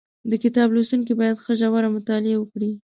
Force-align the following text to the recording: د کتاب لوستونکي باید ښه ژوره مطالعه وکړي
د 0.29 0.31
کتاب 0.43 0.67
لوستونکي 0.75 1.13
باید 1.19 1.41
ښه 1.43 1.53
ژوره 1.59 1.89
مطالعه 1.97 2.37
وکړي 2.39 2.71